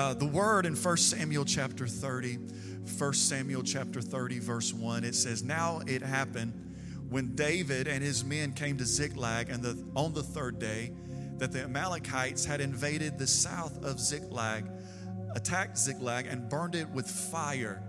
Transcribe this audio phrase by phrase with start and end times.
[0.00, 2.38] Uh, the word in 1 Samuel chapter 30,
[2.98, 6.54] 1 Samuel chapter 30, verse 1, it says, Now it happened
[7.10, 10.94] when David and his men came to Ziklag, and the, on the third day,
[11.36, 14.64] that the Amalekites had invaded the south of Ziklag,
[15.36, 17.82] attacked Ziklag, and burned it with fire,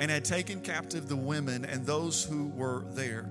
[0.00, 3.28] and had taken captive the women and those who were there.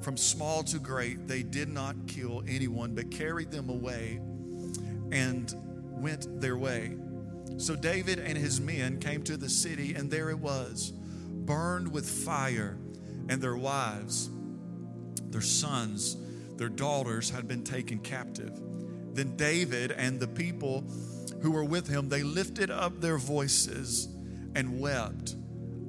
[0.00, 4.20] From small to great, they did not kill anyone, but carried them away
[5.12, 5.54] and
[6.00, 6.96] went their way.
[7.58, 12.08] So David and his men came to the city, and there it was, burned with
[12.08, 12.78] fire,
[13.28, 14.30] and their wives,
[15.30, 16.16] their sons,
[16.56, 18.52] their daughters had been taken captive.
[19.12, 20.84] Then David and the people
[21.42, 24.06] who were with him, they lifted up their voices
[24.54, 25.34] and wept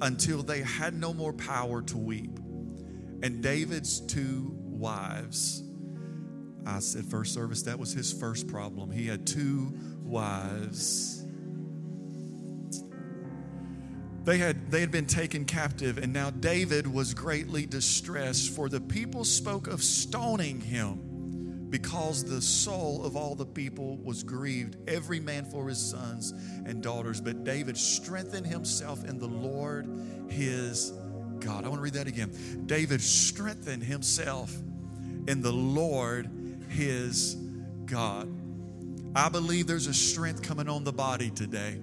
[0.02, 2.36] until they had no more power to weep.
[3.22, 5.62] And David's two wives,
[6.66, 8.90] I said first service, that was his first problem.
[8.90, 11.19] He had two wives
[14.30, 18.80] they had, they had been taken captive, and now David was greatly distressed, for the
[18.80, 25.18] people spoke of stoning him because the soul of all the people was grieved, every
[25.18, 26.30] man for his sons
[26.64, 27.20] and daughters.
[27.20, 29.88] But David strengthened himself in the Lord
[30.28, 30.92] his
[31.40, 31.64] God.
[31.64, 32.30] I want to read that again.
[32.66, 34.54] David strengthened himself
[35.26, 36.30] in the Lord
[36.68, 37.34] his
[37.84, 38.28] God.
[39.16, 41.80] I believe there's a strength coming on the body today.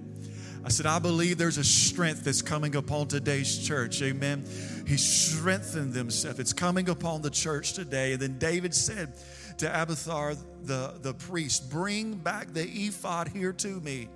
[0.64, 4.02] I said, I believe there's a strength that's coming upon today's church.
[4.02, 4.44] Amen.
[4.86, 6.40] He strengthened himself.
[6.40, 8.12] It's coming upon the church today.
[8.12, 9.14] And then David said
[9.58, 14.08] to Abiathar, the, the priest, Bring back the ephod here to me.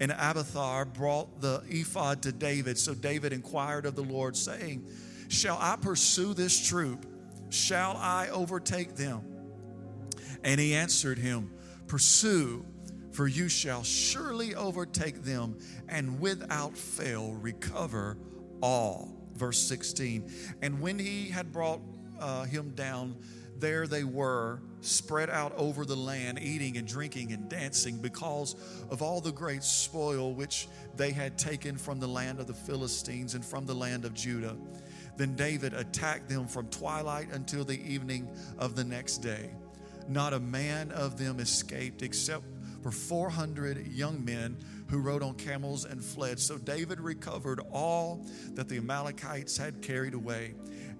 [0.00, 2.78] And Abiathar brought the ephod to David.
[2.78, 4.86] So David inquired of the Lord, saying,
[5.28, 7.06] Shall I pursue this troop?
[7.50, 9.22] Shall I overtake them?
[10.42, 11.52] And he answered him,
[11.86, 12.64] Pursue
[13.16, 15.56] for you shall surely overtake them
[15.88, 18.18] and without fail recover
[18.60, 19.16] all.
[19.34, 20.30] Verse 16.
[20.60, 21.80] And when he had brought
[22.20, 23.16] uh, him down,
[23.58, 28.54] there they were spread out over the land, eating and drinking and dancing because
[28.90, 33.34] of all the great spoil which they had taken from the land of the Philistines
[33.34, 34.58] and from the land of Judah.
[35.16, 39.48] Then David attacked them from twilight until the evening of the next day.
[40.06, 42.44] Not a man of them escaped except
[42.86, 44.56] for 400 young men
[44.90, 46.38] who rode on camels and fled.
[46.38, 48.24] So David recovered all
[48.54, 50.54] that the Amalekites had carried away,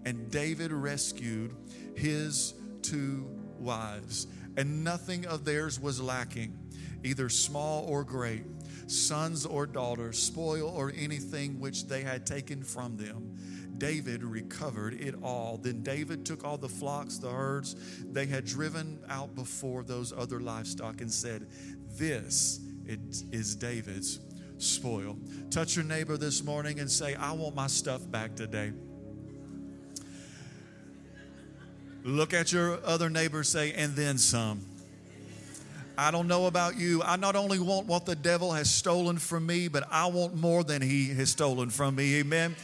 [0.04, 1.54] and David rescued
[1.94, 3.24] his two
[3.60, 4.26] wives,
[4.56, 6.58] and nothing of theirs was lacking,
[7.04, 8.42] either small or great,
[8.88, 13.36] sons or daughters, spoil or anything which they had taken from them.
[13.78, 15.58] David recovered it all.
[15.58, 20.40] Then David took all the flocks, the herds they had driven out before those other
[20.40, 21.46] livestock and said,
[21.98, 23.00] this it
[23.32, 24.20] is David's
[24.58, 25.16] spoil.
[25.50, 28.72] Touch your neighbor this morning and say, I want my stuff back today.
[32.04, 34.60] Look at your other neighbor, say, and then some.
[35.98, 37.02] I don't know about you.
[37.02, 40.62] I not only want what the devil has stolen from me, but I want more
[40.62, 42.16] than he has stolen from me.
[42.16, 42.54] Amen.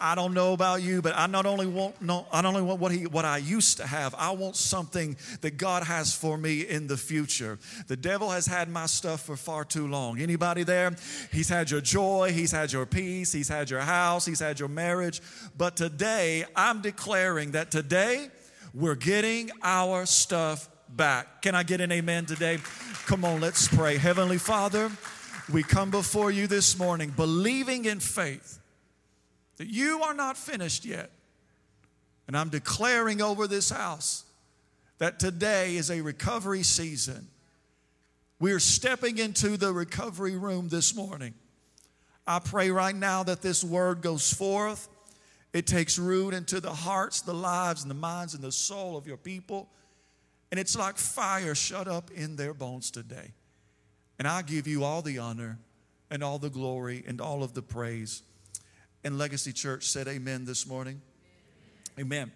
[0.00, 2.80] I don't know about you, but I not only want no, I not only want
[2.80, 4.14] what he what I used to have.
[4.18, 7.58] I want something that God has for me in the future.
[7.86, 10.20] The devil has had my stuff for far too long.
[10.20, 10.94] Anybody there?
[11.32, 14.68] He's had your joy, he's had your peace, he's had your house, he's had your
[14.68, 15.22] marriage.
[15.56, 18.28] But today, I'm declaring that today
[18.74, 21.42] we're getting our stuff back.
[21.42, 22.58] Can I get an amen today?
[23.06, 23.96] Come on, let's pray.
[23.96, 24.90] Heavenly Father,
[25.52, 28.58] we come before you this morning believing in faith
[29.56, 31.10] that you are not finished yet.
[32.26, 34.24] And I'm declaring over this house
[34.98, 37.26] that today is a recovery season.
[38.38, 41.34] We are stepping into the recovery room this morning.
[42.26, 44.88] I pray right now that this word goes forth.
[45.52, 49.06] It takes root into the hearts, the lives, and the minds and the soul of
[49.06, 49.68] your people.
[50.52, 53.32] And it's like fire shut up in their bones today.
[54.18, 55.58] And I give you all the honor
[56.10, 58.22] and all the glory and all of the praise.
[59.02, 61.00] And Legacy Church said amen this morning.
[61.98, 62.30] Amen.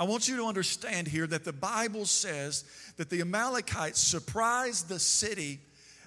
[0.00, 2.64] I want you to understand here that the Bible says
[2.96, 5.60] that the Amalekites surprised the city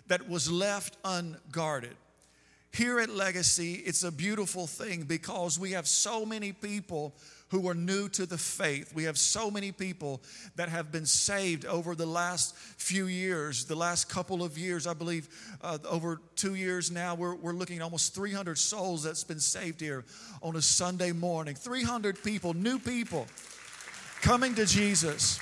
[0.08, 1.96] that was left unguarded.
[2.74, 7.16] Here at Legacy, it's a beautiful thing because we have so many people
[7.54, 8.96] who are new to the faith.
[8.96, 10.24] We have so many people
[10.56, 14.88] that have been saved over the last few years, the last couple of years.
[14.88, 15.30] I believe
[15.62, 19.82] uh, over two years now, we're, we're looking at almost 300 souls that's been saved
[19.82, 20.04] here
[20.42, 21.54] on a Sunday morning.
[21.54, 23.28] 300 people, new people
[24.24, 25.40] coming to Jesus.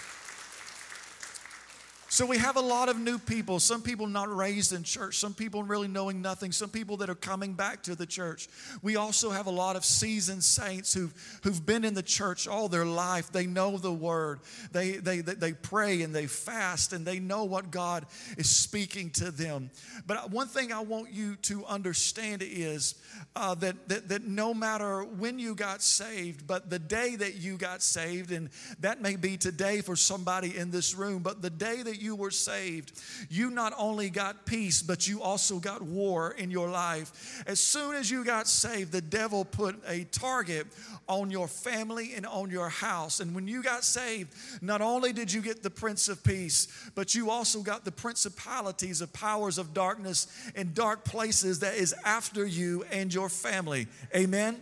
[2.12, 5.34] So we have a lot of new people, some people not raised in church, some
[5.34, 8.50] people really knowing nothing, some people that are coming back to the church.
[8.82, 11.14] We also have a lot of seasoned saints who've,
[11.44, 13.32] who've been in the church all their life.
[13.32, 14.42] They know the word,
[14.74, 18.06] they, they, they pray and they fast, and they know what God
[18.38, 19.72] is speaking to them.
[20.06, 22.96] But one thing I want you to understand is
[23.38, 27.56] uh, that, that, that no matter when you got saved, but the day that you
[27.56, 28.50] got saved, and
[28.82, 32.32] that may be today for somebody in this room, but the day that you were
[32.32, 32.92] saved,
[33.30, 37.44] you not only got peace, but you also got war in your life.
[37.48, 40.68] As soon as you got saved, the devil put a target
[41.08, 43.20] on your family and on your house.
[43.20, 47.14] And when you got saved, not only did you get the Prince of Peace, but
[47.14, 52.46] you also got the principalities of powers of darkness in dark places that is after
[52.46, 53.88] you and your family.
[54.16, 54.62] Amen.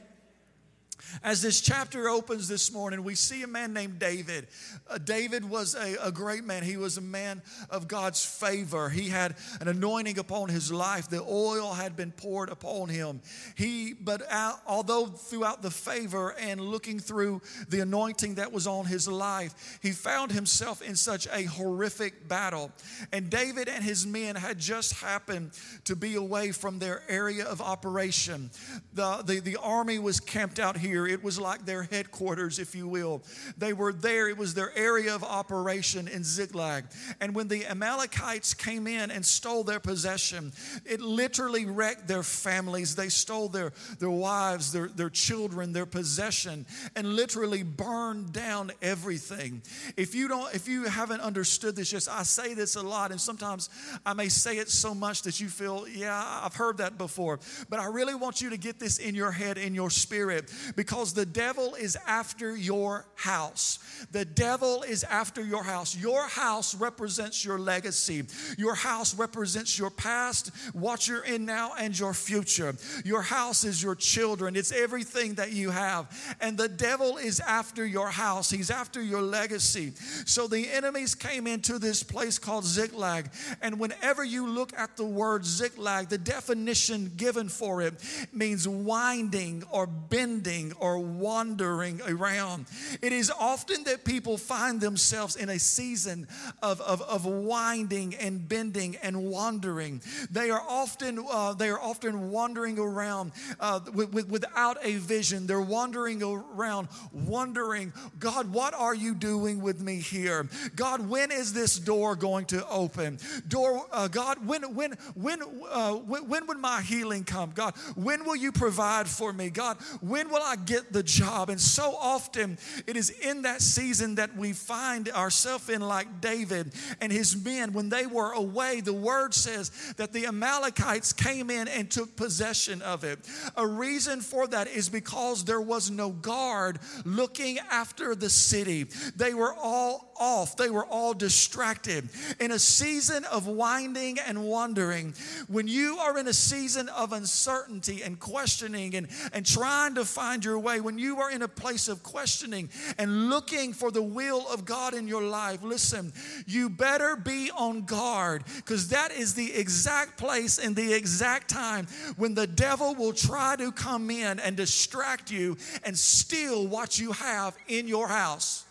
[1.23, 4.47] As this chapter opens this morning, we see a man named David.
[4.89, 6.63] Uh, David was a, a, great man.
[6.63, 8.89] He was a man of God's favor.
[8.89, 11.09] He had an anointing upon his life.
[11.09, 13.21] The oil had been poured upon him.
[13.56, 18.85] He, but out, although throughout the favor and looking through the anointing that was on
[18.85, 22.71] his life, he found himself in such a horrific battle.
[23.12, 25.51] And David and his men had just happened
[25.85, 28.50] to be away from their area of operation.
[28.94, 32.88] The, the, the army was camped out here It was like their headquarters, if you
[32.88, 33.24] will.
[33.57, 36.86] They were there, it was their area of operation in Ziklag.
[37.19, 40.51] And when the Amalekites came in and stole their possession,
[40.86, 42.96] it literally wrecked their families.
[42.96, 46.66] They stole their, their wives, their, their children, their possession,
[46.96, 49.62] and literally burned down everything.
[49.98, 53.19] If you don't, if you haven't understood this, just I say this a lot, and
[53.19, 53.69] sometimes
[54.06, 57.40] I may say it so much that you feel, yeah, I've heard that before.
[57.69, 60.88] But I really want you to get this in your head, in your spirit, because
[60.89, 63.77] the devil is after your house.
[64.12, 65.95] The devil is after your house.
[65.95, 68.24] Your house represents your legacy.
[68.57, 72.75] Your house represents your past, what you're in now, and your future.
[73.06, 76.36] Your house is your children, it's everything that you have.
[76.41, 79.94] And the devil is after your house, he's after your legacy.
[80.25, 83.30] So the enemies came into this place called Ziklag.
[83.62, 87.94] And whenever you look at the word Ziklag, the definition given for it
[88.33, 92.65] means winding or bending or wandering around.
[93.01, 96.27] It is often that people find themselves in a season
[96.61, 100.01] of, of, of winding and bending and wandering.
[100.31, 105.47] They are often, uh, they are often wandering around uh, with, with, without a vision.
[105.47, 110.47] They're wandering around, wondering, God, what are you doing with me here?
[110.75, 113.19] God, when is this door going to open?
[113.47, 117.51] Door, uh, God, when, when, when, uh, when, when would my healing come?
[117.53, 119.49] God, when will you provide for me?
[119.49, 121.50] God, when will I get the job.
[121.50, 126.71] And so often it is in that season that we find ourselves in, like David
[127.01, 127.74] and his men.
[127.74, 132.81] When they were away, the word says that the Amalekites came in and took possession
[132.83, 133.19] of it.
[133.56, 138.86] A reason for that is because there was no guard looking after the city.
[139.15, 142.10] They were all off, they were all distracted.
[142.39, 145.13] In a season of winding and wandering,
[145.48, 150.44] when you are in a season of uncertainty and questioning and, and trying to find
[150.44, 154.45] your way, when you are in a place of questioning and looking for the will
[154.51, 156.13] of God in your life, listen,
[156.45, 161.88] you better be on guard because that is the exact place and the exact time
[162.18, 167.12] when the devil will try to come in and distract you and steal what you
[167.12, 168.65] have in your house.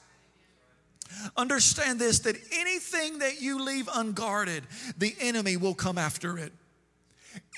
[1.37, 4.65] Understand this that anything that you leave unguarded,
[4.97, 6.53] the enemy will come after it.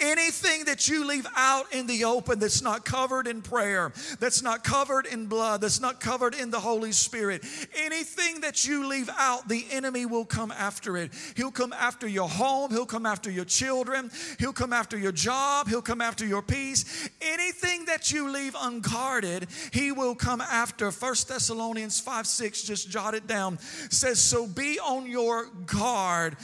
[0.01, 4.65] Anything that you leave out in the open that's not covered in prayer, that's not
[4.65, 7.45] covered in blood, that's not covered in the Holy Spirit,
[7.77, 11.13] anything that you leave out, the enemy will come after it.
[11.37, 15.69] He'll come after your home, he'll come after your children, he'll come after your job,
[15.69, 17.09] he'll come after your peace.
[17.21, 20.91] Anything that you leave unguarded, he will come after.
[20.91, 26.37] First Thessalonians 5 6, just jot it down, says, So be on your guard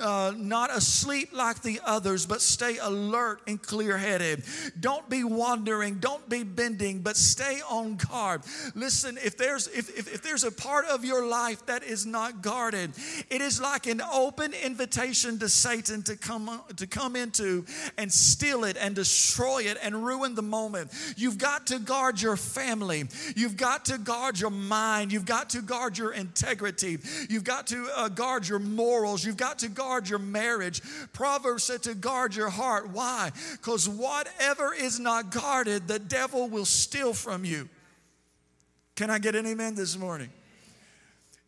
[0.00, 4.44] uh, not asleep like the others, but stay alert and clear headed.
[4.78, 8.42] Don't be wandering, don't be bending, but stay on guard.
[8.74, 12.42] Listen, if there's if, if, if there's a part of your life that is not
[12.42, 12.92] guarded,
[13.30, 17.64] it is like an open invitation to Satan to come to come into
[17.96, 20.92] and steal it and destroy it and ruin the moment.
[21.16, 23.08] You've got to guard your family.
[23.34, 25.12] You've got to guard your mind.
[25.12, 26.98] You've got to guard your integrity.
[27.28, 29.24] You've got to uh, guard your morals.
[29.24, 30.82] You've got to guard guard your marriage.
[31.14, 32.90] Proverbs said to guard your heart.
[32.90, 33.30] Why?
[33.52, 37.70] Because whatever is not guarded, the devil will steal from you.
[38.96, 40.28] Can I get an amen this morning?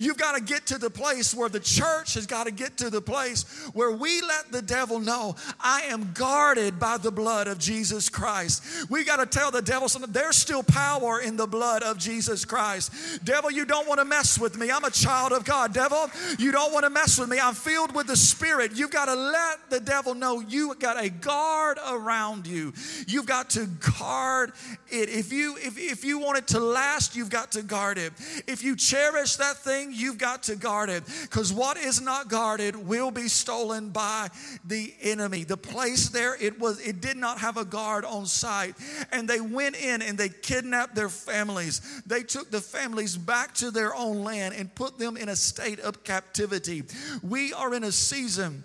[0.01, 2.89] You've got to get to the place where the church has got to get to
[2.89, 3.43] the place
[3.75, 8.91] where we let the devil know I am guarded by the blood of Jesus Christ.
[8.91, 10.11] We got to tell the devil something.
[10.11, 13.25] There's still power in the blood of Jesus Christ.
[13.25, 14.71] Devil, you don't want to mess with me.
[14.71, 15.75] I'm a child of God.
[15.75, 17.39] Devil, you don't want to mess with me.
[17.39, 18.73] I'm filled with the Spirit.
[18.75, 22.73] You've got to let the devil know you got a guard around you.
[23.07, 23.67] You've got to
[23.99, 24.53] guard
[24.89, 25.11] it.
[25.11, 28.15] If you if, if you want it to last, you've got to guard it.
[28.47, 32.77] If you cherish that thing, you've got to guard it because what is not guarded
[32.77, 34.29] will be stolen by
[34.65, 35.45] the enemy.
[35.45, 38.75] The place there, it was, it did not have a guard on site.
[39.13, 42.03] And they went in and they kidnapped their families.
[42.07, 45.81] They took the families back to their own land and put them in a state
[45.81, 46.85] of captivity.
[47.23, 48.65] We are in a season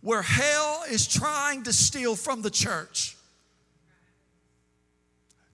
[0.00, 3.16] where hell is trying to steal from the church,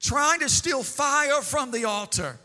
[0.00, 2.38] trying to steal fire from the altar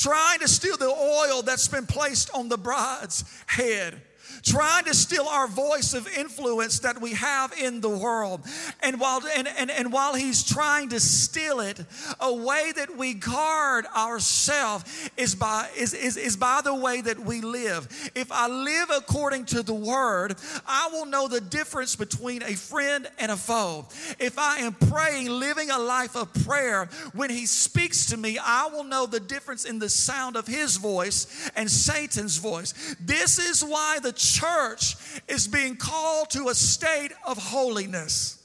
[0.00, 4.00] trying to steal the oil that's been placed on the bride's head
[4.42, 8.40] trying to steal our voice of influence that we have in the world.
[8.82, 11.80] And while, and, and, and while he's trying to steal it,
[12.20, 17.18] a way that we guard ourselves is by, is, is, is by the way that
[17.18, 18.10] we live.
[18.14, 23.08] If I live according to the word, I will know the difference between a friend
[23.18, 23.86] and a foe.
[24.18, 28.68] If I am praying, living a life of prayer, when he speaks to me, I
[28.72, 32.96] will know the difference in the sound of his voice and Satan's voice.
[33.00, 34.96] This is why the church
[35.28, 38.42] is being called to a state of holiness.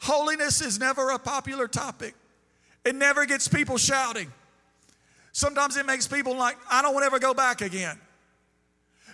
[0.00, 2.14] Holiness is never a popular topic,
[2.84, 4.32] it never gets people shouting.
[5.32, 8.00] Sometimes it makes people like, I don't want to ever go back again.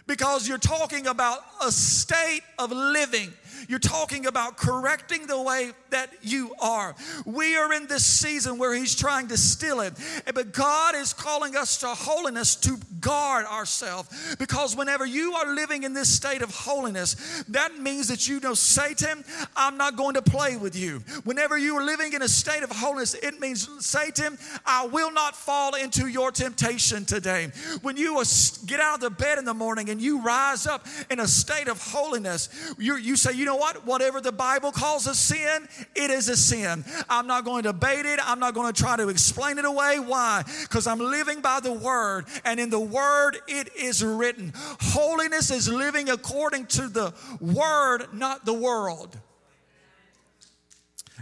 [0.07, 3.33] Because you're talking about a state of living
[3.69, 6.95] you're talking about correcting the way that you are.
[7.25, 9.95] We are in this season where He's trying to steal it.
[10.35, 14.37] But God is calling us to holiness to guard ourselves.
[14.39, 18.55] Because whenever you are living in this state of holiness, that means that you know,
[18.55, 19.25] Satan,
[19.57, 20.99] I'm not going to play with you.
[21.25, 25.37] Whenever you are living in a state of holiness, it means, Satan, I will not
[25.37, 27.51] fall into your temptation today.
[27.83, 28.23] When you
[28.67, 31.69] get out of the bed in the morning and you rise up in a state
[31.69, 33.87] of holiness, you, you say, you know what?
[33.87, 36.85] Whatever the Bible calls a sin, it is a sin.
[37.09, 38.21] I'm not going to bait it.
[38.23, 39.99] I'm not going to try to explain it away.
[39.99, 40.43] Why?
[40.63, 44.53] Because I'm living by the Word, and in the Word it is written.
[44.55, 49.19] Holiness is living according to the Word, not the world.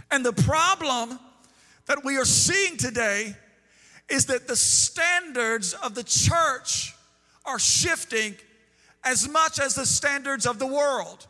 [0.09, 1.19] And the problem
[1.85, 3.35] that we are seeing today
[4.09, 6.93] is that the standards of the church
[7.45, 8.35] are shifting
[9.03, 11.27] as much as the standards of the world.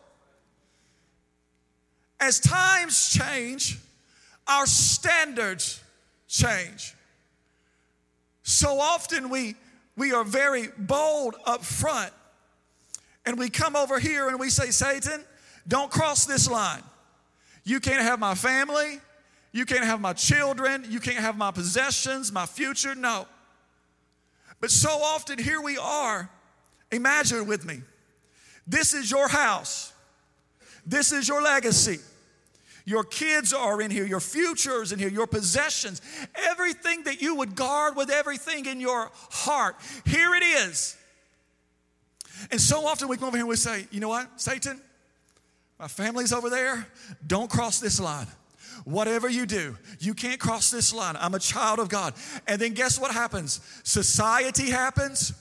[2.22, 3.80] As times change,
[4.48, 5.82] our standards
[6.28, 6.94] change.
[8.44, 9.56] So often we,
[9.98, 12.14] we are very bold up front
[13.26, 15.26] and we come over here and we say, Satan,
[15.68, 16.84] don't cross this line.
[17.64, 19.00] You can't have my family.
[19.52, 20.86] You can't have my children.
[20.90, 22.94] You can't have my possessions, my future.
[22.94, 23.28] No.
[24.60, 26.30] But so often here we are.
[26.92, 27.82] Imagine with me.
[28.68, 29.92] This is your house.
[30.86, 32.00] This is your legacy.
[32.86, 36.02] Your kids are in here, your future is in here, your possessions,
[36.36, 39.76] everything that you would guard with everything in your heart.
[40.06, 40.98] Here it is.
[42.50, 44.82] And so often we come over here and we say, you know what, Satan,
[45.80, 46.88] my family's over there,
[47.26, 48.28] don't cross this line.
[48.84, 51.16] Whatever you do, you can't cross this line.
[51.20, 52.16] I'm a child of God.
[52.48, 53.60] And then guess what happens?
[53.84, 55.34] Society happens,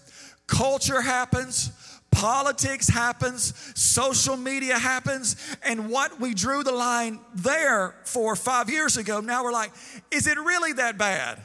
[0.47, 1.71] culture happens,
[2.11, 8.97] Politics happens, social media happens, and what we drew the line there for five years
[8.97, 9.71] ago, now we're like,
[10.11, 11.41] is it really that bad?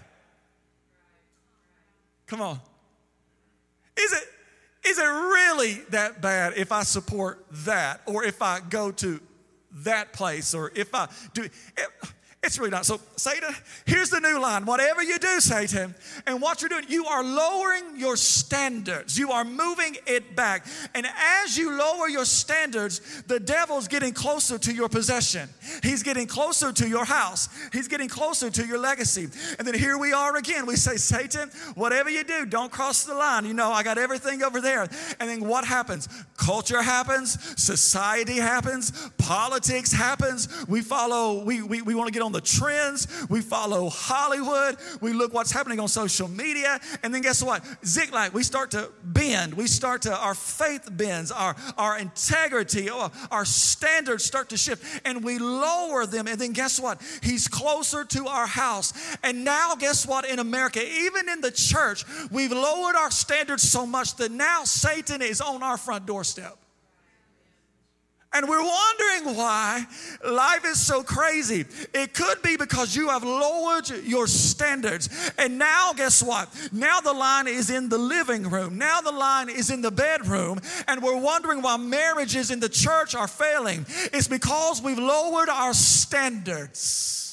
[2.27, 2.59] Come on.
[3.97, 4.23] Is it,
[4.87, 9.21] is it really that bad if I support that or if I go to
[9.83, 11.43] that place or if I do?
[11.43, 11.51] It,
[12.45, 12.85] it's really not.
[12.85, 13.53] So, Satan,
[13.85, 14.65] here's the new line.
[14.65, 15.95] Whatever you do, Satan,
[16.27, 19.17] and what you're doing, you are lowering your standards.
[19.17, 20.65] You are moving it back.
[20.93, 21.07] And
[21.43, 25.49] as you lower your standards, the devil's getting closer to your possession.
[25.81, 27.49] He's getting closer to your house.
[27.73, 29.27] He's getting closer to your legacy.
[29.57, 30.67] And then here we are again.
[30.67, 33.45] We say, Satan, whatever you do, don't cross the line.
[33.45, 34.83] You know, I got everything over there.
[35.19, 36.07] And then what happens?
[36.37, 40.47] Culture happens, society happens, politics happens.
[40.67, 45.13] We follow, we, we, we want to get on the trends, we follow Hollywood, we
[45.13, 47.63] look what's happening on social media, and then guess what?
[47.85, 53.09] Ziklag, we start to bend, we start to, our faith bends, our, our integrity, uh,
[53.31, 57.01] our standards start to shift, and we lower them, and then guess what?
[57.23, 58.91] He's closer to our house.
[59.23, 60.25] And now, guess what?
[60.25, 65.21] In America, even in the church, we've lowered our standards so much that now Satan
[65.21, 66.57] is on our front doorstep.
[68.35, 69.85] And we're wondering why
[70.29, 71.63] life is so crazy.
[71.93, 75.31] It could be because you have lowered your standards.
[75.37, 76.49] And now, guess what?
[76.73, 78.77] Now the line is in the living room.
[78.77, 80.59] Now the line is in the bedroom.
[80.89, 83.85] And we're wondering why marriages in the church are failing.
[84.11, 87.24] It's because we've lowered our standards.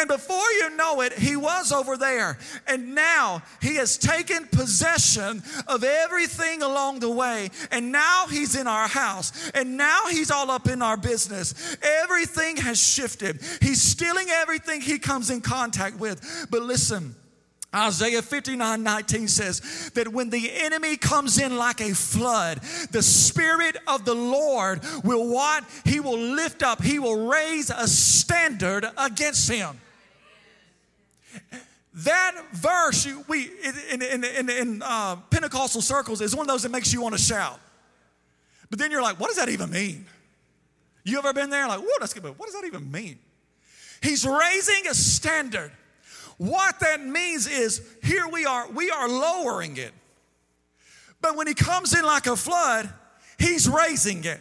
[0.00, 2.38] And before you know it, he was over there.
[2.66, 7.50] And now he has taken possession of everything along the way.
[7.70, 9.50] And now he's in our house.
[9.50, 11.76] And now he's all up in our business.
[11.82, 13.42] Everything has shifted.
[13.60, 16.46] He's stealing everything he comes in contact with.
[16.50, 17.14] But listen,
[17.74, 23.76] Isaiah 59 19 says that when the enemy comes in like a flood, the Spirit
[23.86, 25.64] of the Lord will what?
[25.84, 29.78] He will lift up, he will raise a standard against him.
[31.92, 33.50] That verse, we
[33.90, 37.16] in, in, in, in uh, Pentecostal circles, is one of those that makes you want
[37.16, 37.58] to shout.
[38.70, 40.06] But then you're like, what does that even mean?
[41.04, 41.66] You ever been there?
[41.66, 43.18] Like, whoa, that's good, but what does that even mean?
[44.02, 45.72] He's raising a standard.
[46.38, 49.92] What that means is here we are, we are lowering it.
[51.20, 52.88] But when he comes in like a flood,
[53.38, 54.40] he's raising it.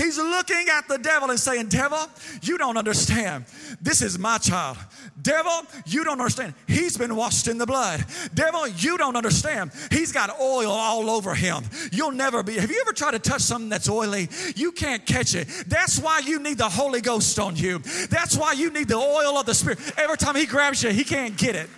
[0.00, 1.98] He's looking at the devil and saying, Devil,
[2.42, 3.44] you don't understand.
[3.82, 4.78] This is my child.
[5.20, 6.54] Devil, you don't understand.
[6.66, 8.06] He's been washed in the blood.
[8.32, 9.72] Devil, you don't understand.
[9.90, 11.64] He's got oil all over him.
[11.92, 12.54] You'll never be.
[12.54, 14.30] Have you ever tried to touch something that's oily?
[14.56, 15.48] You can't catch it.
[15.66, 17.80] That's why you need the Holy Ghost on you.
[18.08, 19.80] That's why you need the oil of the Spirit.
[19.98, 21.68] Every time he grabs you, he can't get it.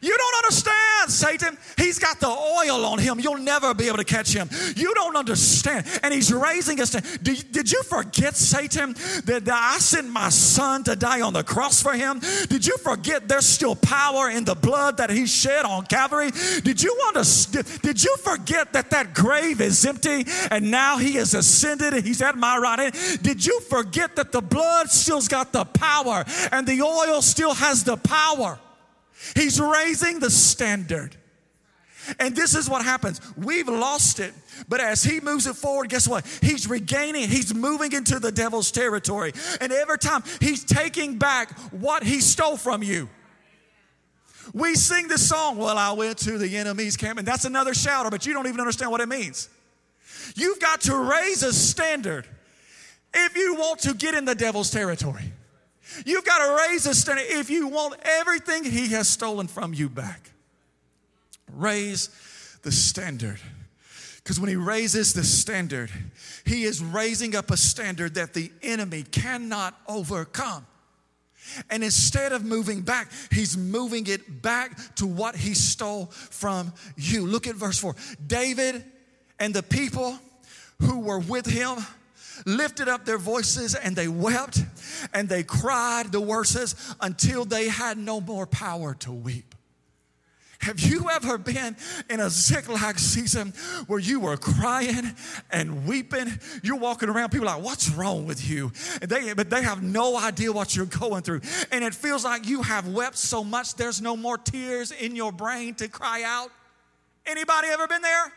[0.00, 1.58] You don't understand, Satan.
[1.76, 3.20] He's got the oil on him.
[3.20, 4.48] You'll never be able to catch him.
[4.76, 5.86] You don't understand.
[6.02, 6.90] And he's raising us.
[6.90, 11.42] Did, did you forget, Satan, that, that I sent my son to die on the
[11.42, 12.20] cross for him?
[12.48, 16.30] Did you forget there's still power in the blood that he shed on Calvary?
[16.62, 17.66] Did you understand?
[17.82, 22.22] Did you forget that that grave is empty and now he has ascended and he's
[22.22, 23.22] at my right hand?
[23.22, 27.84] Did you forget that the blood still's got the power and the oil still has
[27.84, 28.58] the power?
[29.34, 31.16] He's raising the standard.
[32.18, 33.20] And this is what happens.
[33.36, 34.32] We've lost it.
[34.68, 36.24] But as he moves it forward, guess what?
[36.40, 39.32] He's regaining, he's moving into the devil's territory.
[39.60, 43.08] And every time he's taking back what he stole from you.
[44.52, 48.10] We sing this song, Well, I went to the enemy's camp, and that's another shouter,
[48.10, 49.48] but you don't even understand what it means.
[50.36, 52.26] You've got to raise a standard
[53.12, 55.32] if you want to get in the devil's territory.
[56.04, 59.88] You've got to raise a standard if you want everything he has stolen from you
[59.88, 60.30] back.
[61.52, 62.08] Raise
[62.62, 63.38] the standard.
[64.16, 65.90] Because when he raises the standard,
[66.44, 70.66] he is raising up a standard that the enemy cannot overcome.
[71.70, 77.24] And instead of moving back, he's moving it back to what he stole from you.
[77.24, 77.94] Look at verse 4.
[78.26, 78.84] David
[79.38, 80.18] and the people
[80.80, 81.78] who were with him
[82.44, 84.62] lifted up their voices and they wept
[85.12, 89.54] and they cried, the says, until they had no more power to weep.
[90.60, 91.76] Have you ever been
[92.08, 93.52] in a Ziklag season
[93.86, 95.14] where you were crying
[95.52, 96.26] and weeping?
[96.62, 98.72] You're walking around, people like, what's wrong with you?
[99.00, 101.42] And they, but they have no idea what you're going through.
[101.70, 105.30] And it feels like you have wept so much there's no more tears in your
[105.30, 106.50] brain to cry out.
[107.26, 108.32] Anybody ever been there?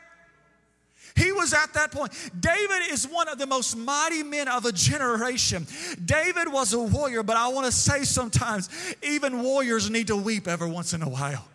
[1.15, 2.11] He was at that point.
[2.39, 5.67] David is one of the most mighty men of a generation.
[6.03, 8.69] David was a warrior, but I want to say sometimes
[9.01, 11.45] even warriors need to weep every once in a while.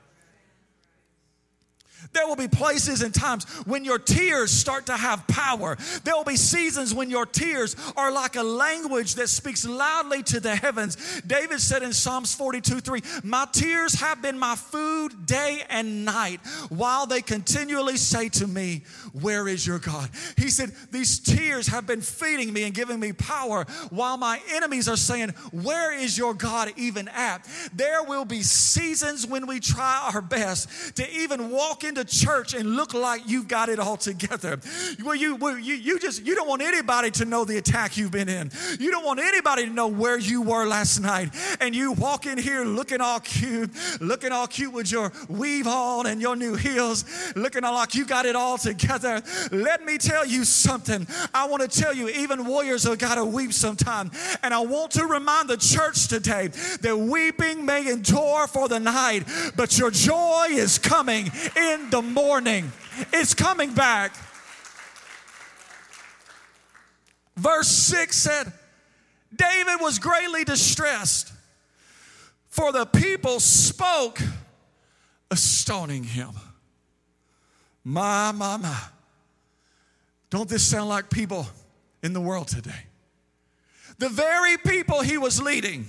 [2.12, 5.76] There will be places and times when your tears start to have power.
[6.04, 10.40] There will be seasons when your tears are like a language that speaks loudly to
[10.40, 11.22] the heavens.
[11.26, 16.40] David said in Psalms 42 3, My tears have been my food day and night,
[16.68, 20.10] while they continually say to me, Where is your God?
[20.36, 24.88] He said, These tears have been feeding me and giving me power, while my enemies
[24.88, 27.48] are saying, Where is your God even at?
[27.72, 32.54] There will be seasons when we try our best to even walk in into church
[32.54, 34.58] and look like you've got it all together.
[35.04, 38.10] Well, you, well, you, you just you don't want anybody to know the attack you've
[38.10, 38.50] been in.
[38.80, 41.30] You don't want anybody to know where you were last night.
[41.60, 46.06] And you walk in here looking all cute, looking all cute with your weave on
[46.06, 47.04] and your new heels,
[47.36, 49.22] looking all like you got it all together.
[49.52, 51.06] Let me tell you something.
[51.32, 54.10] I want to tell you, even warriors have got to weep sometime.
[54.42, 56.48] And I want to remind the church today
[56.80, 59.24] that weeping may endure for the night,
[59.56, 62.72] but your joy is coming in the morning.
[63.12, 64.14] It's coming back.
[67.36, 68.52] Verse 6 said,
[69.34, 71.32] David was greatly distressed,
[72.48, 74.20] for the people spoke
[75.36, 76.30] stoning him.
[77.82, 78.80] My, my, my.
[80.30, 81.46] Don't this sound like people
[82.02, 82.84] in the world today?
[83.98, 85.86] The very people he was leading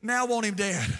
[0.00, 0.98] now want him dead.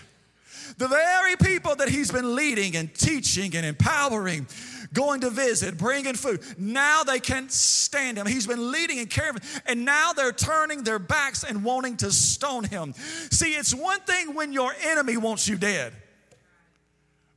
[0.77, 4.47] The very people that he's been leading and teaching and empowering,
[4.93, 8.27] going to visit, bringing food, now they can't stand him.
[8.27, 12.65] He's been leading and caring, and now they're turning their backs and wanting to stone
[12.65, 12.93] him.
[12.93, 15.93] See, it's one thing when your enemy wants you dead,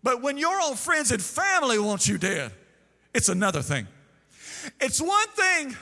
[0.03, 2.51] but when your own friends and family want you dead,
[3.13, 3.87] it's another thing.
[4.79, 5.75] It's one thing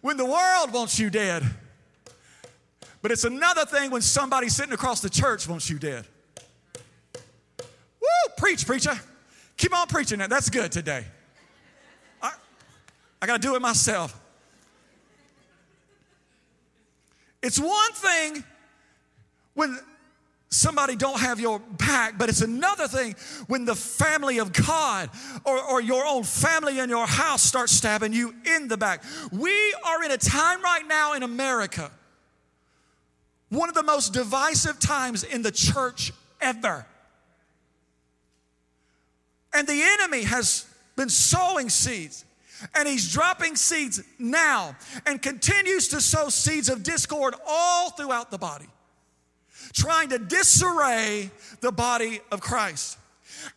[0.00, 1.44] when the world wants you dead.
[3.00, 6.06] But it's another thing when somebody sitting across the church wants you dead.
[8.12, 8.98] Woo, preach, preacher.
[9.56, 10.30] Keep on preaching that.
[10.30, 11.04] That's good today.
[12.20, 12.32] I,
[13.20, 14.18] I got to do it myself.
[17.42, 18.44] It's one thing
[19.54, 19.78] when
[20.48, 23.14] somebody don't have your back but it's another thing
[23.46, 25.08] when the family of god
[25.44, 29.74] or, or your own family in your house starts stabbing you in the back we
[29.86, 31.90] are in a time right now in america
[33.48, 36.84] one of the most divisive times in the church ever
[39.54, 42.24] and the enemy has been sowing seeds
[42.74, 48.38] and he's dropping seeds now and continues to sow seeds of discord all throughout the
[48.38, 48.66] body
[49.72, 52.98] trying to disarray the body of Christ.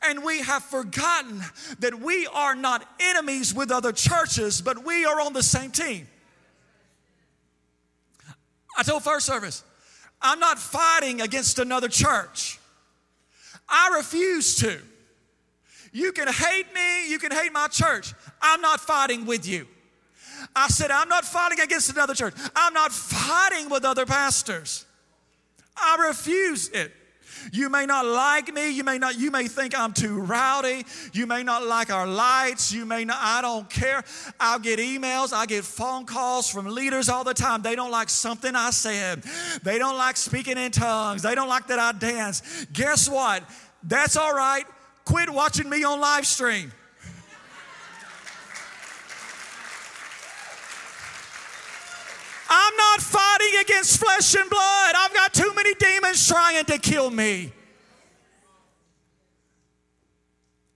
[0.01, 1.41] And we have forgotten
[1.79, 6.07] that we are not enemies with other churches, but we are on the same team.
[8.77, 9.63] I told first service,
[10.21, 12.59] I'm not fighting against another church.
[13.69, 14.79] I refuse to.
[15.95, 18.13] You can hate me, you can hate my church.
[18.41, 19.65] I'm not fighting with you.
[20.53, 22.33] I said, I'm not fighting against another church.
[22.53, 24.83] I'm not fighting with other pastors.
[25.77, 26.91] I refuse it.
[27.53, 28.71] You may not like me.
[28.71, 30.83] You may not, you may think I'm too rowdy.
[31.13, 32.73] You may not like our lights.
[32.73, 34.03] You may not, I don't care.
[34.37, 35.31] I'll get emails.
[35.31, 37.61] I get phone calls from leaders all the time.
[37.61, 39.23] They don't like something I said.
[39.63, 41.21] They don't like speaking in tongues.
[41.21, 42.65] They don't like that I dance.
[42.73, 43.43] Guess what?
[43.81, 44.65] That's all right.
[45.05, 46.71] Quit watching me on live stream.
[52.49, 54.93] I'm not fighting against flesh and blood.
[54.95, 57.51] I've got too many demons trying to kill me.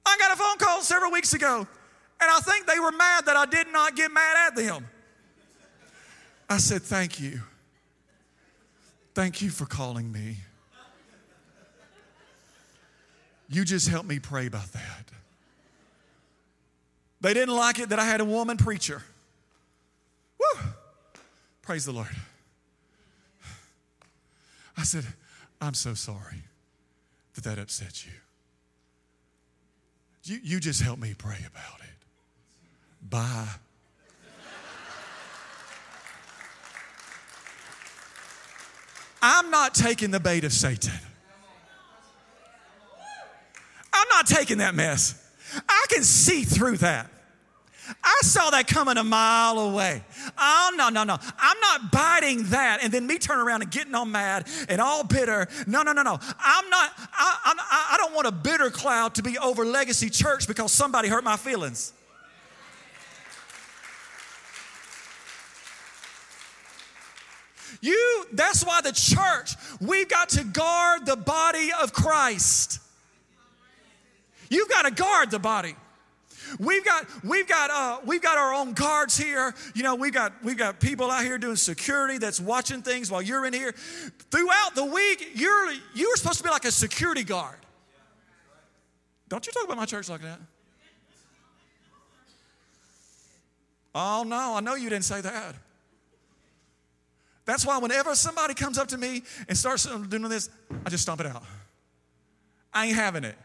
[0.05, 3.35] I got a phone call several weeks ago, and I think they were mad that
[3.35, 4.87] I did not get mad at them.
[6.49, 7.41] I said, Thank you.
[9.13, 10.37] Thank you for calling me.
[13.49, 15.11] You just helped me pray about that.
[17.21, 19.01] They didn't like it that I had a woman preacher.
[20.39, 20.61] Woo!
[21.61, 22.15] Praise the Lord.
[24.77, 25.05] I said,
[25.59, 26.43] I'm so sorry
[27.33, 28.13] that that upset you.
[30.23, 33.09] You, you just help me pray about it.
[33.09, 33.47] Bye.
[39.21, 40.93] I'm not taking the bait of Satan.
[44.09, 45.15] I'm not taking that mess.
[45.67, 47.09] I can see through that.
[48.03, 50.03] I saw that coming a mile away.
[50.37, 51.17] Oh, no, no, no.
[51.39, 55.03] I'm not biting that and then me turn around and getting all mad and all
[55.03, 55.47] bitter.
[55.65, 56.19] No, no, no, no.
[56.39, 60.47] I'm not, I, I, I don't want a bitter cloud to be over Legacy Church
[60.47, 61.93] because somebody hurt my feelings.
[67.81, 72.79] You, that's why the church, we've got to guard the body of Christ.
[74.49, 75.75] You've got to guard the body.
[76.59, 79.53] We've got we've got uh, we've got our own guards here.
[79.75, 83.21] You know, we've got we've got people out here doing security that's watching things while
[83.21, 83.73] you're in here.
[84.31, 87.57] Throughout the week, you're you were supposed to be like a security guard.
[89.27, 90.39] Don't you talk about my church like that?
[93.93, 95.55] Oh no, I know you didn't say that.
[97.45, 100.49] That's why whenever somebody comes up to me and starts doing this,
[100.85, 101.43] I just stomp it out.
[102.73, 103.35] I ain't having it.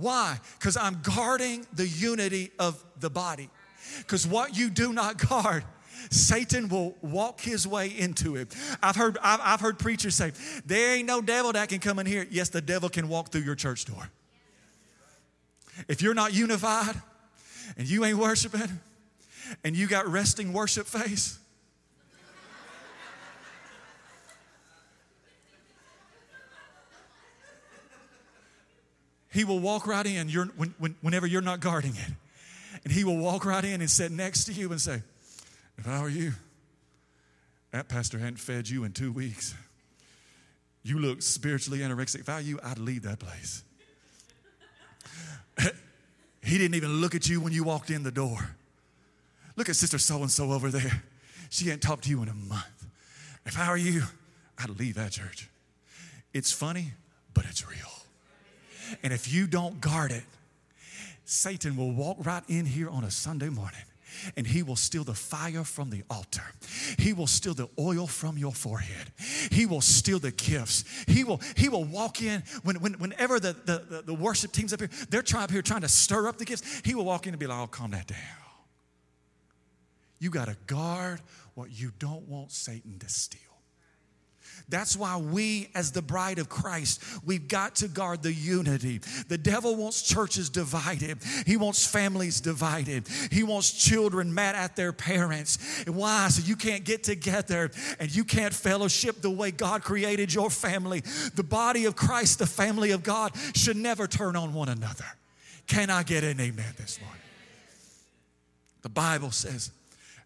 [0.00, 0.38] Why?
[0.58, 3.50] Because I'm guarding the unity of the body.
[3.98, 5.64] Because what you do not guard,
[6.10, 8.54] Satan will walk his way into it.
[8.82, 10.32] I've heard, I've, I've, heard preachers say,
[10.64, 12.26] There ain't no devil that can come in here.
[12.30, 14.10] Yes, the devil can walk through your church door.
[15.88, 16.94] If you're not unified
[17.76, 18.80] and you ain't worshiping
[19.64, 21.38] and you got resting worship face,
[29.30, 32.12] he will walk right in you're, when, when, whenever you're not guarding it.
[32.84, 35.02] And he will walk right in and sit next to you and say,
[35.78, 36.32] If I were you,
[37.72, 39.54] that pastor hadn't fed you in two weeks.
[40.82, 42.20] You look spiritually anorexic.
[42.20, 43.62] If I were you, I'd leave that place.
[46.42, 48.56] he didn't even look at you when you walked in the door.
[49.56, 51.02] Look at Sister So and so over there.
[51.50, 52.86] She ain't talked to you in a month.
[53.44, 54.04] If I were you,
[54.58, 55.48] I'd leave that church.
[56.32, 56.92] It's funny,
[57.34, 57.99] but it's real.
[59.02, 60.24] And if you don't guard it,
[61.24, 63.80] Satan will walk right in here on a Sunday morning
[64.36, 66.42] and he will steal the fire from the altar.
[66.98, 69.12] He will steal the oil from your forehead.
[69.50, 70.84] He will steal the gifts.
[71.06, 74.80] He will, he will walk in when, when, whenever the, the, the worship team's up
[74.80, 76.82] here, they're trying up here trying to stir up the gifts.
[76.84, 78.18] He will walk in and be like, oh, calm that down.
[80.18, 81.20] You got to guard
[81.54, 83.40] what you don't want Satan to steal.
[84.68, 88.98] That's why we, as the bride of Christ, we've got to guard the unity.
[89.28, 94.92] The devil wants churches divided, he wants families divided, he wants children mad at their
[94.92, 95.84] parents.
[95.86, 96.28] Why?
[96.28, 101.00] So you can't get together and you can't fellowship the way God created your family.
[101.34, 105.06] The body of Christ, the family of God, should never turn on one another.
[105.66, 107.20] Can I get an amen this morning?
[108.82, 109.70] The Bible says,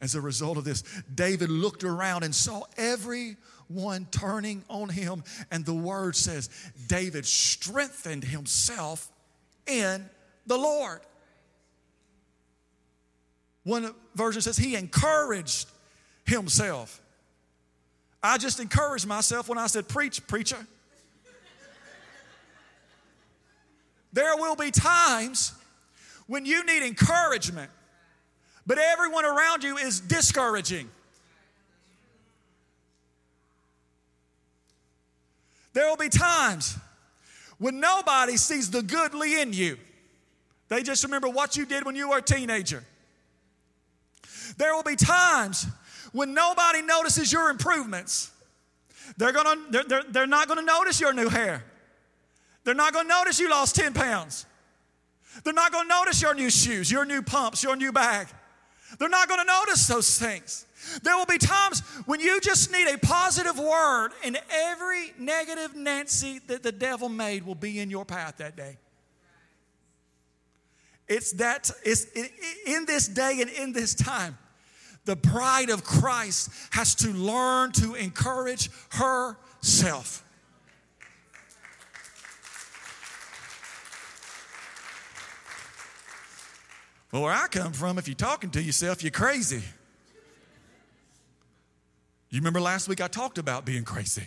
[0.01, 0.83] as a result of this,
[1.15, 3.37] David looked around and saw every
[3.69, 5.25] one turning on him.
[5.51, 6.51] And the word says,
[6.87, 9.11] David strengthened himself
[9.67, 10.09] in
[10.47, 11.01] the Lord.
[13.65, 15.69] One version says, he encouraged
[16.27, 17.01] himself.
[18.23, 20.67] I just encouraged myself when I said, Preach, preacher.
[24.13, 25.53] there will be times
[26.27, 27.71] when you need encouragement,
[28.67, 30.89] but everyone around you is discouraging.
[35.75, 36.79] There will be times
[37.59, 39.77] when nobody sees the goodly in you.
[40.69, 42.83] They just remember what you did when you were a teenager.
[44.57, 45.67] There will be times
[46.13, 48.31] when nobody notices your improvements.
[49.17, 51.65] They're, gonna, they're, they're, they're not going to notice your new hair.
[52.65, 54.47] They're not going to notice you lost 10 pounds.
[55.43, 58.29] They're not going to notice your new shoes, your new pumps, your new bag.
[58.99, 60.67] They're not going to notice those things.
[61.03, 66.41] There will be times when you just need a positive word, and every negative Nancy
[66.47, 68.79] that the devil made will be in your path that day.
[71.09, 72.07] It's that, it's
[72.67, 74.39] in this day and in this time,
[75.05, 80.25] the bride of Christ has to learn to encourage herself.
[87.13, 89.63] Well, where I come from, if you're talking to yourself, you're crazy.
[92.35, 94.27] You remember last week I talked about being crazy.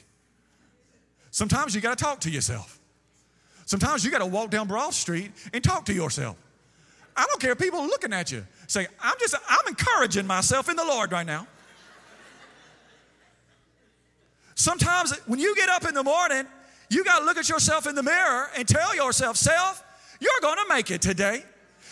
[1.30, 2.80] Sometimes you got to talk to yourself.
[3.66, 6.38] Sometimes you got to walk down Broad Street and talk to yourself.
[7.18, 8.48] I don't care if people are looking at you.
[8.68, 11.48] Say, I'm just, I'm encouraging myself in the Lord right now.
[14.56, 16.46] Sometimes when you get up in the morning,
[16.90, 19.84] you got to look at yourself in the mirror and tell yourself, self,
[20.22, 21.44] you're going to make it today.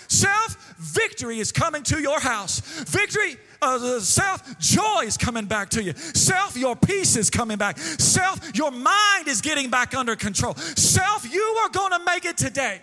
[0.07, 2.61] Self, victory is coming to your house.
[2.85, 5.93] Victory uh, self, joy is coming back to you.
[5.93, 7.77] Self, your peace is coming back.
[7.77, 10.55] Self, your mind is getting back under control.
[10.55, 12.81] Self, you are going to make it today.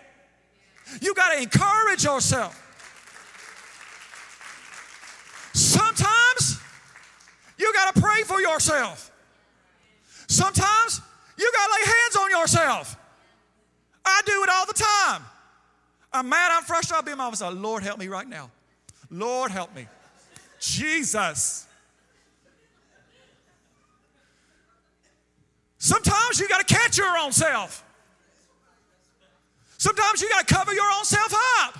[1.01, 2.59] You got to encourage yourself.
[5.53, 6.59] Sometimes
[7.57, 9.11] you got to pray for yourself.
[10.27, 11.01] Sometimes
[11.37, 12.97] you got to lay hands on yourself.
[14.05, 15.23] I do it all the time.
[16.11, 17.41] I'm mad, I'm frustrated, I'll be in my office.
[17.41, 18.51] Lord, help me right now.
[19.09, 19.87] Lord, help me.
[20.63, 21.67] Jesus.
[25.77, 27.83] Sometimes you got to catch your own self.
[29.77, 31.77] Sometimes you got to cover your own self up.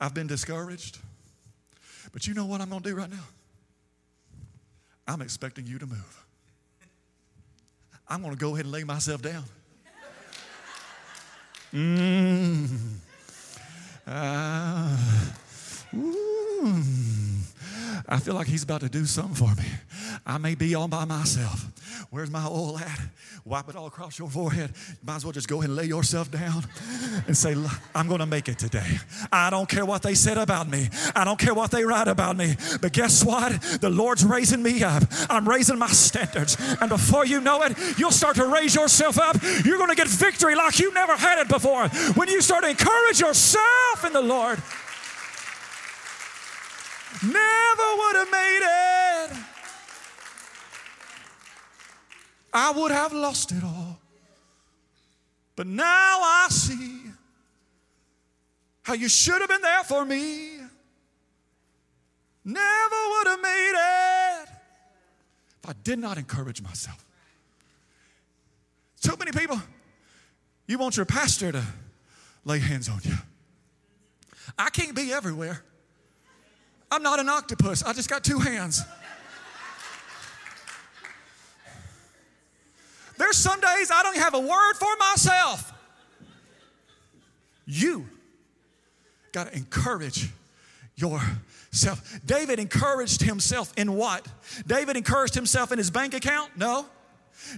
[0.00, 0.98] I've been discouraged.
[2.12, 3.24] But you know what I'm going to do right now?
[5.06, 6.24] I'm expecting you to move.
[8.08, 9.44] I'm going to go ahead and lay myself down.
[11.74, 13.00] Mm.
[14.10, 14.96] Uh,
[18.08, 19.66] I feel like he's about to do something for me.
[20.26, 21.66] I may be all by myself.
[22.10, 23.00] Where's my oil at?
[23.44, 24.72] Wipe it all across your forehead.
[25.02, 26.64] Might as well just go ahead and lay yourself down
[27.26, 27.54] and say,
[27.94, 28.98] I'm going to make it today.
[29.32, 30.88] I don't care what they said about me.
[31.14, 32.56] I don't care what they write about me.
[32.80, 33.60] But guess what?
[33.80, 35.02] The Lord's raising me up.
[35.30, 36.56] I'm raising my standards.
[36.80, 39.36] And before you know it, you'll start to raise yourself up.
[39.64, 41.88] You're going to get victory like you never had it before.
[42.14, 44.60] When you start to encourage yourself in the Lord,
[47.22, 49.47] never would have made it.
[52.52, 53.98] I would have lost it all.
[55.56, 57.02] But now I see
[58.82, 60.58] how you should have been there for me.
[62.44, 64.48] Never would have made it
[65.62, 67.04] if I did not encourage myself.
[69.02, 69.60] Too many people,
[70.66, 71.62] you want your pastor to
[72.44, 73.14] lay hands on you.
[74.58, 75.62] I can't be everywhere.
[76.90, 78.82] I'm not an octopus, I just got two hands.
[83.18, 85.72] There's some days I don't have a word for myself.
[87.66, 88.06] You
[89.32, 90.30] got to encourage
[90.96, 92.18] yourself.
[92.24, 94.26] David encouraged himself in what?
[94.66, 96.56] David encouraged himself in his bank account?
[96.56, 96.86] No.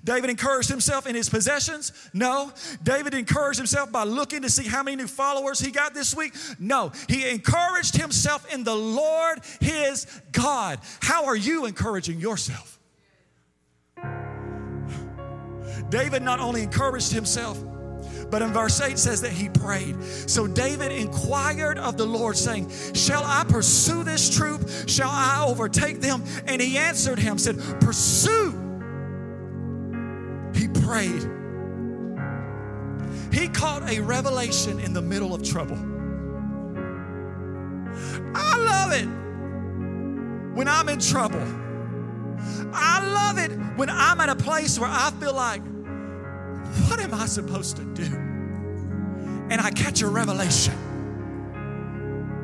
[0.05, 1.92] David encouraged himself in his possessions?
[2.12, 2.53] No.
[2.83, 6.35] David encouraged himself by looking to see how many new followers he got this week?
[6.59, 6.92] No.
[7.09, 10.81] He encouraged himself in the Lord his God.
[11.01, 12.80] How are you encouraging yourself?
[15.90, 17.62] David not only encouraged himself,
[18.31, 20.03] but in verse 8 says that he prayed.
[20.03, 24.68] So David inquired of the Lord, saying, Shall I pursue this troop?
[24.87, 26.22] Shall I overtake them?
[26.46, 28.53] And he answered him, said, Pursue.
[30.55, 31.29] He prayed.
[33.33, 35.79] He caught a revelation in the middle of trouble.
[38.35, 39.07] I love it
[40.57, 41.42] when I'm in trouble.
[42.72, 45.62] I love it when I'm at a place where I feel like,
[46.88, 48.05] what am I supposed to do?
[48.05, 50.75] And I catch a revelation.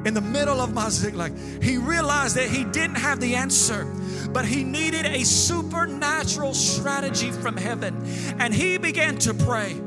[0.04, 3.84] In the middle of my Ziklag, he realized that he didn't have the answer,
[4.32, 7.96] but he needed a supernatural strategy from heaven.
[8.38, 9.80] And he began to pray.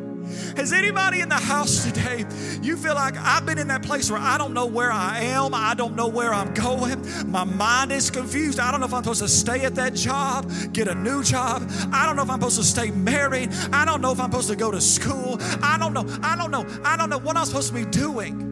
[0.55, 2.25] Has anybody in the house today,
[2.61, 5.53] you feel like I've been in that place where I don't know where I am,
[5.53, 8.59] I don't know where I'm going, my mind is confused.
[8.59, 11.69] I don't know if I'm supposed to stay at that job, get a new job.
[11.91, 13.49] I don't know if I'm supposed to stay married.
[13.71, 15.37] I don't know if I'm supposed to go to school.
[15.61, 16.05] I don't know.
[16.21, 16.65] I don't know.
[16.83, 18.45] I don't know what I'm supposed to be doing.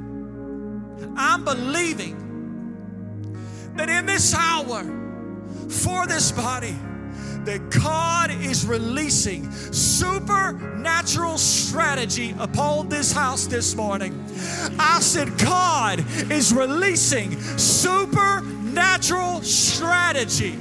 [1.18, 2.16] I'm believing
[3.76, 4.84] that in this hour,
[5.70, 6.76] for this body,
[7.48, 14.14] that God is releasing supernatural strategy upon this house this morning.
[14.78, 20.58] I said, God is releasing supernatural strategy.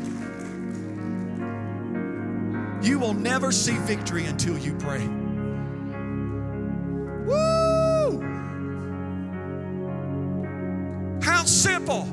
[2.88, 5.04] You will never see victory until you pray.
[7.26, 8.20] Woo!
[11.20, 12.06] How simple.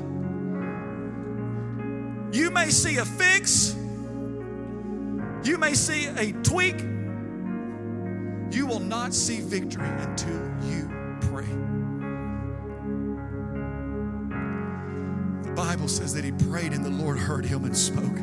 [2.32, 3.76] You may see a fix
[5.44, 6.80] you may see a tweak.
[8.50, 10.88] You will not see victory until you
[11.20, 11.46] pray.
[15.42, 18.16] The Bible says that he prayed and the Lord heard him and spoke.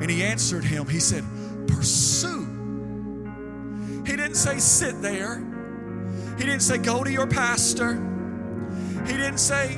[0.00, 0.86] And he answered him.
[0.86, 1.24] He said,
[1.66, 2.44] Pursue.
[4.06, 5.44] He didn't say, Sit there.
[6.36, 7.94] He didn't say, Go to your pastor.
[9.06, 9.74] He didn't say,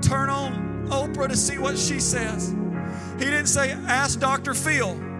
[0.00, 2.54] Turn on Oprah to see what she says.
[3.18, 4.54] He didn't say, Ask Dr.
[4.54, 5.11] Phil.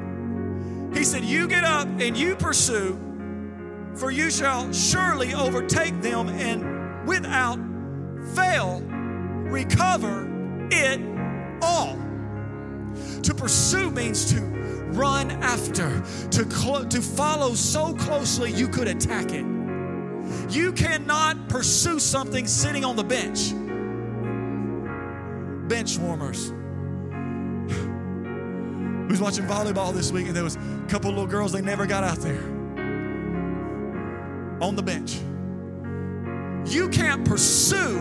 [0.94, 2.98] He said, You get up and you pursue,
[3.94, 7.58] for you shall surely overtake them and without
[8.34, 8.80] fail
[9.52, 10.28] recover
[10.70, 11.00] it
[11.62, 11.96] all.
[13.22, 14.40] To pursue means to
[14.92, 19.46] run after, to, cl- to follow so closely you could attack it.
[20.50, 23.52] You cannot pursue something sitting on the bench.
[25.68, 26.52] Bench warmers
[29.12, 32.02] was watching volleyball this week, and there was a couple little girls, they never got
[32.02, 32.42] out there
[34.62, 35.18] on the bench.
[36.72, 37.98] You can't pursue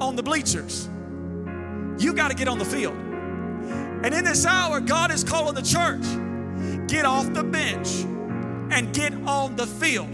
[0.00, 0.88] on the bleachers.
[1.98, 2.96] You got to get on the field.
[2.96, 6.04] And in this hour, God is calling the church
[6.88, 8.02] get off the bench
[8.72, 10.08] and get on the field.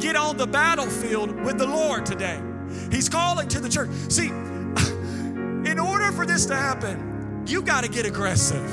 [0.00, 2.42] Get on the battlefield with the Lord today.
[2.90, 3.88] He's calling to the church.
[4.08, 4.26] See,
[5.70, 7.11] in order for this to happen,
[7.46, 8.64] you got to get aggressive.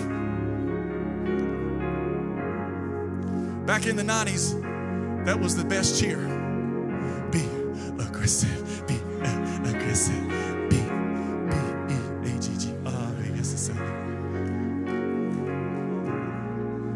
[3.65, 6.17] Back in the 90s, that was the best cheer.
[7.31, 7.43] Be
[8.03, 8.87] aggressive.
[8.87, 8.95] Be
[9.69, 10.69] aggressive.
[10.69, 10.79] Be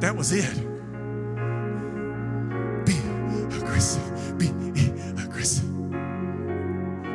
[0.04, 0.56] S was it.
[2.86, 2.98] Be
[3.58, 4.38] aggressive.
[4.38, 4.50] Be
[5.22, 5.68] aggressive.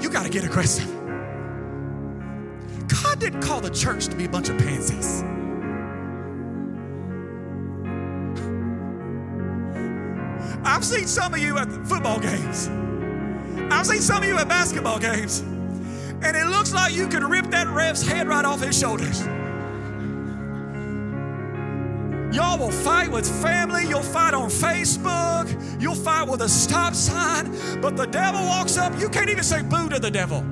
[0.03, 0.98] You got to get aggressive.
[3.19, 5.23] God didn't call the church to be a bunch of pansies.
[10.65, 12.69] I've seen some of you at football games.
[13.73, 15.41] I've seen some of you at basketball games.
[15.41, 19.21] And it looks like you could rip that ref's head right off his shoulders.
[22.33, 27.51] Y'all will fight with family, you'll fight on Facebook, you'll fight with a stop sign,
[27.81, 30.45] but the devil walks up, you can't even say boo to the devil.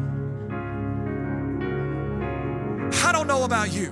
[3.37, 3.91] Know about you,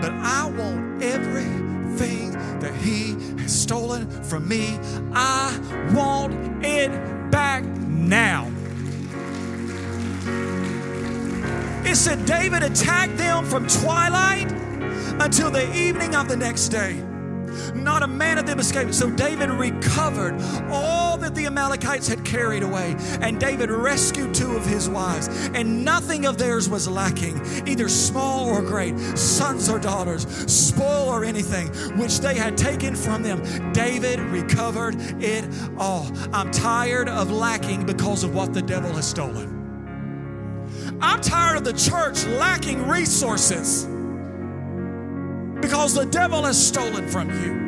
[0.00, 4.78] but I want everything that he has stolen from me.
[5.14, 5.58] I
[5.94, 6.90] want it
[7.30, 8.50] back now.
[11.84, 14.52] It said David attacked them from twilight
[15.20, 17.07] until the evening of the next day.
[17.82, 18.94] Not a man of them escaped.
[18.94, 22.96] So David recovered all that the Amalekites had carried away.
[23.20, 25.28] And David rescued two of his wives.
[25.54, 31.24] And nothing of theirs was lacking, either small or great, sons or daughters, spoil or
[31.24, 31.68] anything,
[31.98, 33.42] which they had taken from them.
[33.72, 35.44] David recovered it
[35.78, 36.10] all.
[36.32, 39.58] I'm tired of lacking because of what the devil has stolen.
[41.00, 43.84] I'm tired of the church lacking resources
[45.60, 47.67] because the devil has stolen from you.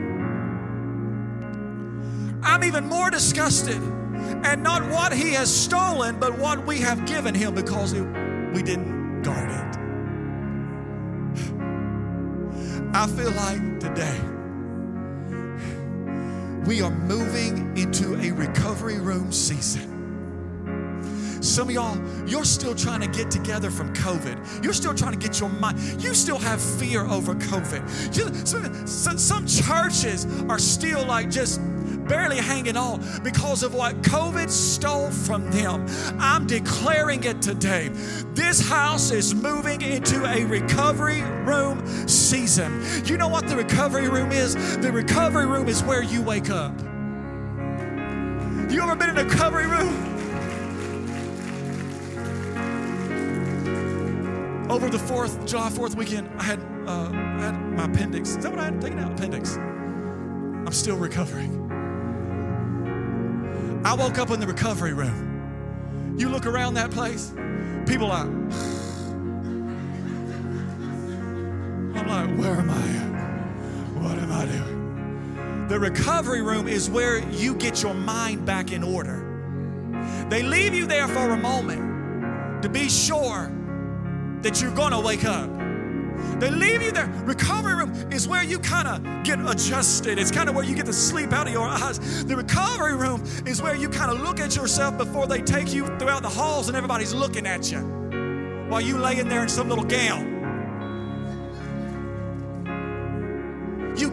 [2.51, 7.33] I'm even more disgusted and not what he has stolen, but what we have given
[7.33, 9.77] him because we didn't guard it.
[12.93, 14.19] I feel like today
[16.67, 20.01] we are moving into a recovery room season.
[21.41, 24.65] Some of y'all, you're still trying to get together from COVID.
[24.65, 25.79] You're still trying to get your mind.
[26.03, 28.17] You still have fear over COVID.
[28.17, 31.61] You, some, some churches are still like just
[32.11, 35.87] barely hanging on because of what COVID stole from them.
[36.19, 37.89] I'm declaring it today.
[38.35, 42.83] This house is moving into a recovery room season.
[43.05, 44.55] You know what the recovery room is?
[44.79, 46.77] The recovery room is where you wake up.
[48.73, 50.09] You ever been in a recovery room?
[54.69, 58.31] over the fourth July Fourth weekend, I had uh, I had my appendix.
[58.31, 59.13] Is that what I had taken out?
[59.13, 59.57] Appendix.
[59.57, 61.60] I'm still recovering.
[63.83, 66.17] I woke up in the recovery room.
[66.19, 67.33] You look around that place,
[67.87, 68.27] people are.
[71.97, 72.75] I'm like, where am I?
[74.01, 75.67] What am I doing?
[75.69, 79.27] The recovery room is where you get your mind back in order.
[80.29, 83.51] They leave you there for a moment to be sure
[84.43, 85.60] that you're going to wake up.
[86.41, 87.07] They leave you there.
[87.27, 90.19] Recovery room is where you kind of get adjusted.
[90.19, 92.25] It's kind of where you get the sleep out of your eyes.
[92.25, 95.87] The recovery room is where you kind of look at yourself before they take you
[95.99, 97.81] throughout the halls and everybody's looking at you
[98.69, 100.40] while you laying there in some little gown.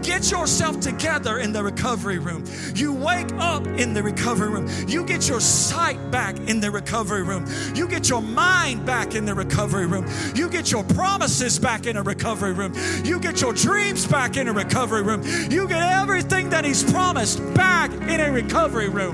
[0.08, 2.42] Get yourself together in the recovery room.
[2.74, 4.66] You wake up in the recovery room.
[4.88, 7.46] You get your sight back in the recovery room.
[7.76, 10.08] You get your mind back in the recovery room.
[10.34, 12.74] You get your promises back in a recovery room.
[13.04, 15.24] You get your dreams back in a recovery room.
[15.52, 19.14] You get everything that He's promised back in a recovery room.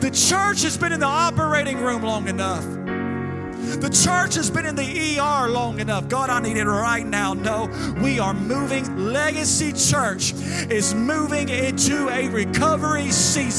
[0.00, 2.83] The church has been in the operating room long enough.
[3.80, 6.08] The church has been in the ER long enough.
[6.08, 7.34] God, I need it right now.
[7.34, 7.68] No,
[8.02, 9.12] we are moving.
[9.12, 10.32] Legacy Church
[10.70, 13.54] is moving into a recovery season.